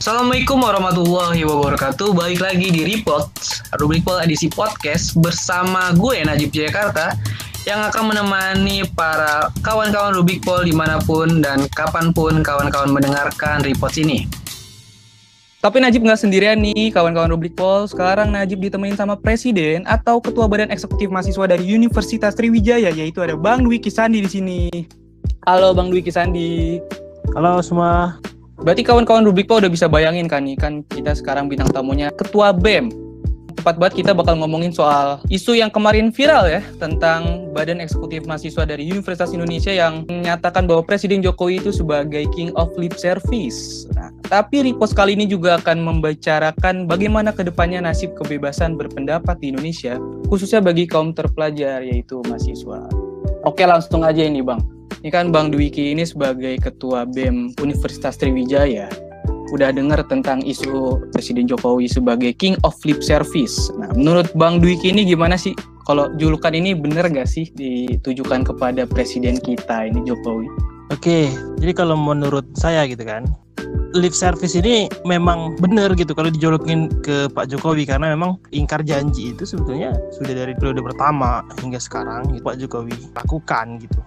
[0.00, 2.16] Assalamualaikum warahmatullahi wabarakatuh.
[2.16, 3.28] Balik lagi di Report,
[3.76, 7.12] rubrik Pol edisi podcast bersama gue Najib Jakarta
[7.68, 13.60] yang akan menemani para kawan-kawan Rubik Pol di mana pun dan kapan pun kawan-kawan mendengarkan
[13.60, 14.24] report ini.
[15.60, 17.84] Tapi Najib nggak sendirian nih, kawan-kawan Rubrik Pol.
[17.84, 23.36] Sekarang Najib ditemenin sama Presiden atau Ketua Badan Eksekutif Mahasiswa dari Universitas Sriwijaya, yaitu ada
[23.36, 24.60] Bang Dwi Kisandi di sini.
[25.44, 26.80] Halo Bang Dwi Kisandi.
[27.36, 28.29] Halo semua.
[28.60, 32.52] Berarti kawan-kawan Rubik Pol udah bisa bayangin kan nih, kan kita sekarang bintang tamunya Ketua
[32.52, 32.92] BEM.
[33.56, 38.64] Tepat banget kita bakal ngomongin soal isu yang kemarin viral ya, tentang Badan Eksekutif Mahasiswa
[38.64, 43.84] dari Universitas Indonesia yang menyatakan bahwa Presiden Jokowi itu sebagai King of Lip Service.
[43.92, 49.52] Nah, tapi repost kali ini juga akan membicarakan bagaimana ke depannya nasib kebebasan berpendapat di
[49.52, 50.00] Indonesia,
[50.32, 52.88] khususnya bagi kaum terpelajar yaitu mahasiswa.
[53.44, 54.79] Oke langsung aja ini Bang.
[55.00, 58.84] Ini kan Bang Dwiki ini sebagai Ketua BEM Universitas Sriwijaya
[59.48, 63.72] udah dengar tentang isu Presiden Jokowi sebagai King of Lip Service.
[63.80, 65.56] Nah, menurut Bang Dwiki ini gimana sih?
[65.88, 70.46] Kalau julukan ini bener gak sih ditujukan kepada Presiden kita ini Jokowi?
[70.92, 73.24] Oke, jadi kalau menurut saya gitu kan,
[73.96, 79.32] lip service ini memang benar gitu kalau dijolokin ke Pak Jokowi karena memang ingkar janji
[79.32, 83.98] itu sebetulnya sudah dari periode pertama hingga sekarang gitu, Pak Jokowi lakukan gitu.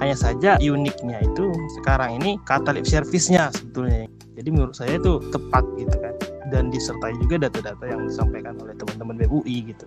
[0.00, 4.08] Hanya saja uniknya itu sekarang ini kata lip service-nya sebetulnya.
[4.34, 6.16] Jadi menurut saya itu tepat gitu kan.
[6.50, 9.86] Dan disertai juga data-data yang disampaikan oleh teman-teman BUI gitu.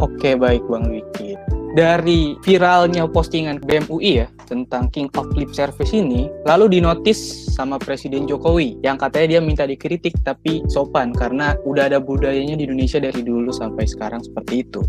[0.00, 1.36] Oke baik Bang Wiki.
[1.70, 8.26] Dari viralnya postingan BMUI ya tentang King of Lip Service ini, lalu dinotis sama Presiden
[8.26, 13.22] Jokowi yang katanya dia minta dikritik tapi sopan karena udah ada budayanya di Indonesia dari
[13.22, 14.82] dulu sampai sekarang seperti itu.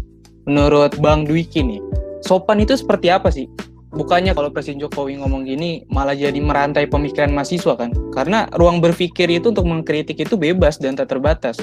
[0.49, 1.81] Menurut Bang Dwiki nih,
[2.25, 3.45] sopan itu seperti apa sih?
[3.91, 7.91] Bukannya kalau Presiden Jokowi ngomong gini malah jadi merantai pemikiran mahasiswa kan?
[8.15, 11.59] Karena ruang berpikir itu untuk mengkritik itu bebas dan tak terbatas.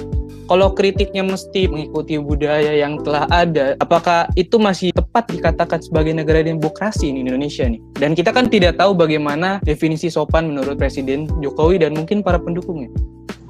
[0.48, 6.40] Kalau kritiknya mesti mengikuti budaya yang telah ada apakah itu masih tepat dikatakan sebagai negara
[6.40, 7.80] demokrasi di Indonesia nih?
[8.00, 12.88] Dan kita kan tidak tahu bagaimana definisi sopan menurut Presiden Jokowi dan mungkin para pendukungnya.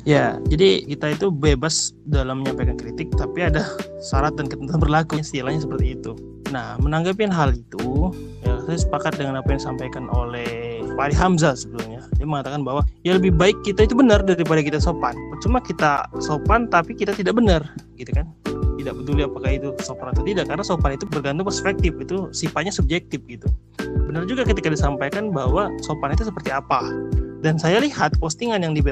[0.09, 3.61] Ya, jadi kita itu bebas dalam menyampaikan kritik, tapi ada
[4.09, 6.17] syarat dan ketentuan berlaku istilahnya seperti itu.
[6.49, 8.09] Nah, menanggapi hal itu,
[8.69, 12.05] saya sepakat dengan apa yang disampaikan oleh Pak Hamzah sebelumnya.
[12.21, 15.17] Dia mengatakan bahwa ya lebih baik kita itu benar daripada kita sopan.
[15.41, 17.65] Cuma kita sopan tapi kita tidak benar,
[17.97, 18.29] gitu kan?
[18.77, 23.25] Tidak peduli apakah itu sopan atau tidak, karena sopan itu bergantung perspektif, itu sifatnya subjektif
[23.25, 23.49] gitu.
[24.05, 26.85] Benar juga ketika disampaikan bahwa sopan itu seperti apa.
[27.41, 28.85] Dan saya lihat postingan yang di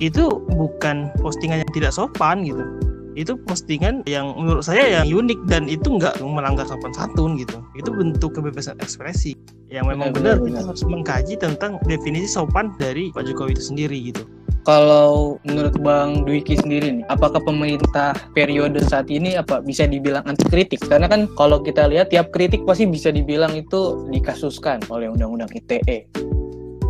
[0.00, 0.24] itu
[0.56, 2.64] bukan postingan yang tidak sopan gitu
[3.14, 7.62] itu postingan yang menurut saya yang unik dan itu nggak melanggar sopan santun gitu.
[7.78, 9.38] Itu bentuk kebebasan ekspresi.
[9.70, 13.98] Yang memang benar, benar, kita harus mengkaji tentang definisi sopan dari Pak Jokowi itu sendiri
[14.12, 14.22] gitu.
[14.64, 20.48] Kalau menurut Bang Dwiki sendiri nih, apakah pemerintah periode saat ini apa bisa dibilang anti
[20.48, 20.80] kritik?
[20.80, 26.08] Karena kan kalau kita lihat tiap kritik pasti bisa dibilang itu dikasuskan oleh Undang-Undang ITE.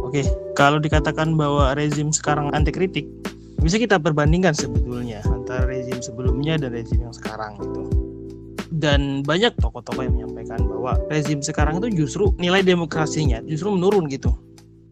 [0.06, 0.22] Oke,
[0.54, 3.10] kalau dikatakan bahwa rezim sekarang anti kritik,
[3.58, 5.18] bisa kita perbandingkan sebetulnya
[6.04, 7.82] sebelumnya dan rezim yang sekarang gitu.
[8.75, 14.34] Dan banyak tokoh-tokoh yang menyampaikan bahwa rezim sekarang itu justru nilai demokrasinya justru menurun gitu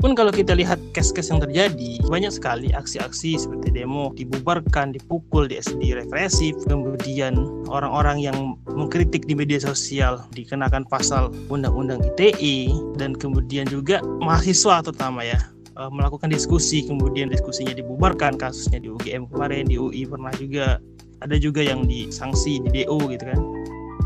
[0.03, 5.63] pun kalau kita lihat case-case yang terjadi banyak sekali aksi-aksi seperti demo dibubarkan dipukul di
[5.63, 7.39] SD represif kemudian
[7.71, 15.23] orang-orang yang mengkritik di media sosial dikenakan pasal undang-undang ITE dan kemudian juga mahasiswa terutama
[15.23, 15.39] ya
[15.77, 20.79] eh, melakukan diskusi kemudian diskusinya dibubarkan kasusnya di UGM kemarin di UI pernah juga.
[21.23, 23.41] Ada juga yang disanksi di DO gitu kan.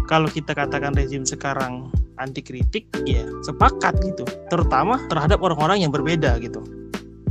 [0.05, 1.89] Kalau kita katakan rezim sekarang
[2.21, 4.29] anti kritik ya sepakat gitu.
[4.53, 6.61] Terutama terhadap orang-orang yang berbeda gitu.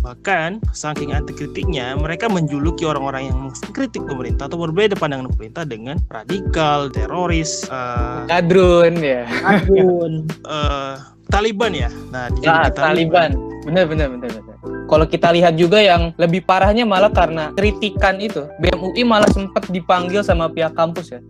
[0.05, 5.97] Bahkan saking anti kritiknya mereka menjuluki orang-orang yang mengkritik pemerintah atau berbeda pandangan pemerintah dengan
[6.13, 9.25] radikal teroris uh, kadrun ya.
[9.41, 10.29] Kadrun.
[10.45, 10.97] Uh,
[11.27, 11.89] Taliban ya?
[12.13, 13.33] Nah ah, Taliban.
[13.65, 14.45] Benar benar benar benar
[14.85, 18.45] kalau kita lihat juga yang lebih parahnya malah karena kritikan itu.
[18.61, 21.21] BMUI malah sempat dipanggil sama pihak kampus ya.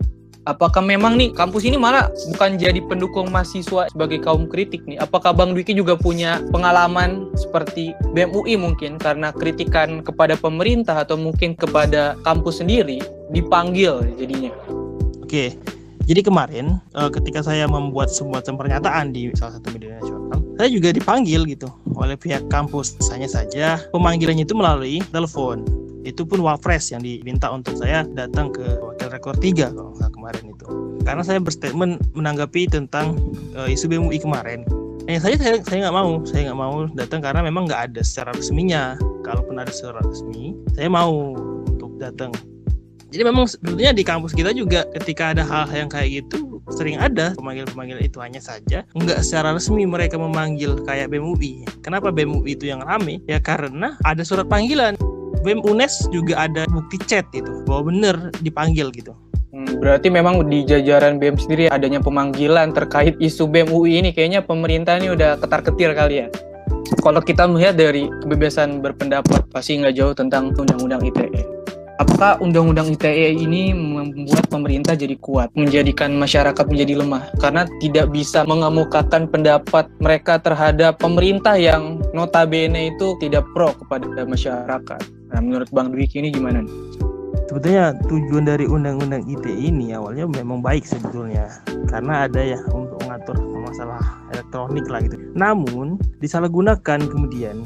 [0.46, 4.94] Apakah memang nih kampus ini malah bukan jadi pendukung mahasiswa sebagai kaum kritik nih?
[5.02, 11.58] Apakah Bang Dwiki juga punya pengalaman seperti BMUI mungkin karena kritikan kepada pemerintah atau mungkin
[11.58, 13.02] kepada kampus sendiri
[13.34, 14.54] dipanggil jadinya?
[15.18, 15.58] Oke,
[16.06, 20.88] jadi kemarin eh, ketika saya membuat semacam pernyataan di salah satu media nasional, saya juga
[20.94, 21.68] dipanggil gitu
[21.98, 22.94] oleh pihak kampus.
[23.10, 25.66] Hanya saja pemanggilannya itu melalui telepon
[26.06, 30.66] itu pun wapres yang diminta untuk saya datang ke wakil rekor 3 kalau kemarin itu
[31.02, 33.18] karena saya berstatement menanggapi tentang
[33.58, 34.62] uh, isu BMUI kemarin
[35.06, 38.34] Hanya saja saya saya nggak mau, saya nggak mau datang karena memang nggak ada secara
[38.34, 38.98] resminya.
[39.22, 41.30] Kalaupun ada secara resmi, saya mau
[41.62, 42.34] untuk datang.
[43.10, 47.30] Jadi memang sebetulnya di kampus kita juga ketika ada hal yang kayak gitu sering ada
[47.38, 51.62] pemanggil-pemanggil itu hanya saja nggak secara resmi mereka memanggil kayak BEM UI.
[51.86, 53.22] Kenapa BEM UI itu yang rame?
[53.30, 54.98] Ya karena ada surat panggilan.
[55.46, 59.14] BEM UNES juga ada bukti chat itu bahwa benar dipanggil gitu.
[59.54, 64.42] Hmm, berarti memang di jajaran BEM sendiri adanya pemanggilan terkait isu BEM UI ini kayaknya
[64.42, 66.28] pemerintah ini udah ketar-ketir kali ya.
[66.98, 71.55] Kalau kita melihat dari kebebasan berpendapat pasti nggak jauh tentang undang-undang ITE.
[71.96, 78.44] Apakah undang-undang ITE ini membuat pemerintah jadi kuat, menjadikan masyarakat menjadi lemah karena tidak bisa
[78.44, 85.00] mengemukakan pendapat mereka terhadap pemerintah yang notabene itu tidak pro kepada masyarakat.
[85.32, 86.68] Nah, menurut Bang Dwiki ini gimana?
[87.48, 91.48] Sebetulnya tujuan dari undang-undang ITE ini awalnya memang baik sebetulnya
[91.88, 94.04] karena ada ya untuk mengatur masalah
[94.36, 95.16] elektronik lah gitu.
[95.32, 97.64] Namun disalahgunakan kemudian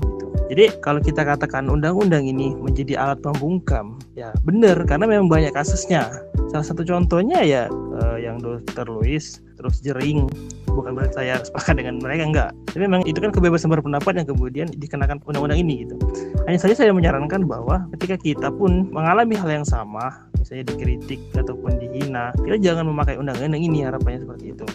[0.51, 6.13] jadi kalau kita katakan undang-undang ini menjadi alat pembungkam, ya benar karena memang banyak kasusnya.
[6.53, 10.29] Salah satu contohnya ya uh, yang dokter Louis terus jering.
[10.71, 12.51] Bukan berarti saya sepakat dengan mereka enggak.
[12.71, 15.99] Tapi memang itu kan kebebasan berpendapat yang kemudian dikenakan undang-undang ini gitu.
[16.47, 21.77] Hanya saja saya menyarankan bahwa ketika kita pun mengalami hal yang sama misalnya dikritik ataupun
[21.79, 24.67] dihina kita jangan memakai undang-undang ini harapannya seperti itu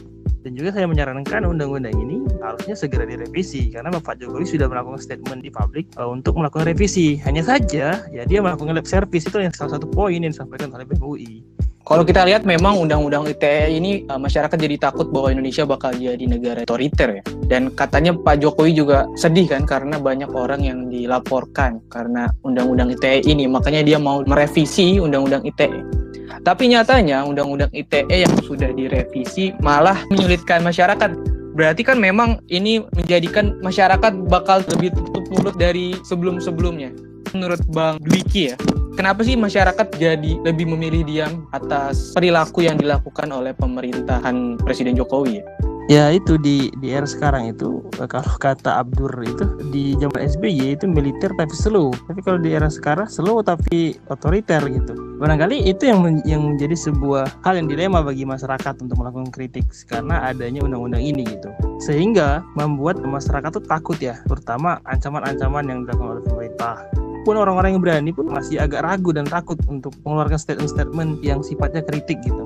[0.45, 5.41] dan juga saya menyarankan undang-undang ini harusnya segera direvisi karena Bapak Jokowi sudah melakukan statement
[5.41, 7.17] di publik uh, untuk melakukan revisi.
[7.25, 10.85] Hanya saja ya dia melakukan lab service itu yang salah satu poin yang disampaikan oleh
[10.85, 11.41] BMUI.
[11.85, 16.21] Kalau kita lihat memang undang-undang ITE ini uh, masyarakat jadi takut bahwa Indonesia bakal jadi
[16.29, 17.23] negara otoriter ya.
[17.49, 23.25] Dan katanya Pak Jokowi juga sedih kan karena banyak orang yang dilaporkan karena undang-undang ITE
[23.25, 23.49] ini.
[23.49, 26.04] Makanya dia mau merevisi undang-undang ITE.
[26.45, 31.11] Tapi nyatanya undang-undang ITE yang sudah direvisi malah menyulitkan masyarakat.
[31.55, 36.91] Berarti kan memang ini menjadikan masyarakat bakal lebih tutup mulut dari sebelum-sebelumnya.
[37.31, 38.55] Menurut Bang Dwiki ya,
[38.99, 45.39] kenapa sih masyarakat jadi lebih memilih diam atas perilaku yang dilakukan oleh pemerintahan Presiden Jokowi
[45.39, 45.45] ya?
[45.85, 50.81] Ya itu di di era sekarang itu eh, kalau kata Abdur itu di zaman SBY
[50.81, 51.93] itu militer tapi slow.
[52.09, 54.97] Tapi kalau di era sekarang slow tapi otoriter gitu.
[55.21, 60.25] Barangkali itu yang yang menjadi sebuah hal yang dilema bagi masyarakat untuk melakukan kritik karena
[60.25, 61.53] adanya undang-undang ini gitu.
[61.77, 66.81] Sehingga membuat masyarakat tuh takut ya, terutama ancaman-ancaman yang dilakukan oleh pemerintah
[67.25, 71.81] pun orang-orang yang berani pun masih agak ragu dan takut untuk mengeluarkan statement-statement yang sifatnya
[71.81, 72.45] kritik gitu.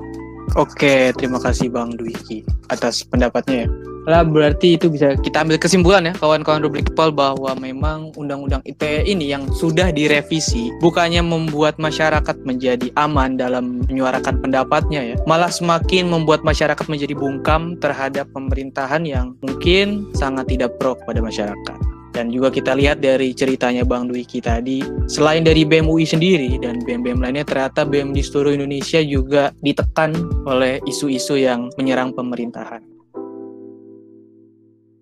[0.58, 3.68] Oke, terima kasih Bang Dwiki atas pendapatnya ya.
[4.08, 9.06] Lah berarti itu bisa kita ambil kesimpulan ya kawan-kawan rubrik Pol bahwa memang undang-undang ITE
[9.06, 16.08] ini yang sudah direvisi bukannya membuat masyarakat menjadi aman dalam menyuarakan pendapatnya ya, malah semakin
[16.08, 21.79] membuat masyarakat menjadi bungkam terhadap pemerintahan yang mungkin sangat tidak pro kepada masyarakat.
[22.10, 26.82] Dan juga kita lihat dari ceritanya Bang Dwiki tadi, selain dari BEM UI sendiri dan
[26.82, 32.82] BEM-BEM lainnya, ternyata BEM di seluruh Indonesia juga ditekan oleh isu-isu yang menyerang pemerintahan.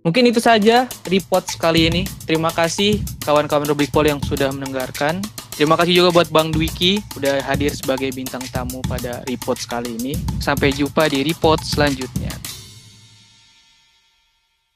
[0.08, 2.02] Mungkin itu saja report kali ini.
[2.25, 5.20] Terima kasih kawan-kawan Rubik Pol yang sudah mendengarkan.
[5.52, 10.14] Terima kasih juga buat Bang Dwiki udah hadir sebagai bintang tamu pada report kali ini.
[10.40, 12.28] Sampai jumpa di report selanjutnya.